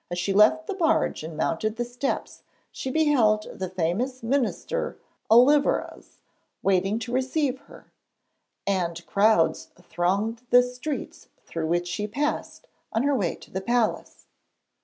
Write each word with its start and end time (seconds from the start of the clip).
As 0.09 0.17
she 0.17 0.33
left 0.33 0.65
the 0.65 0.73
barge 0.73 1.21
and 1.21 1.37
mounted 1.37 1.75
the 1.75 1.85
steps 1.85 2.41
she 2.71 2.89
beheld 2.89 3.43
the 3.53 3.69
famous 3.69 4.23
Minister 4.23 4.97
Olivarez 5.29 6.21
waiting 6.63 6.97
to 6.97 7.11
receive 7.11 7.59
her, 7.67 7.93
and 8.65 9.05
crowds 9.05 9.69
thronged 9.79 10.41
the 10.49 10.63
streets 10.63 11.27
through 11.45 11.67
which 11.67 11.87
she 11.87 12.07
passed 12.07 12.67
on 12.91 13.03
her 13.03 13.13
way 13.15 13.35
to 13.35 13.51
the 13.51 13.61
palace. 13.61 14.25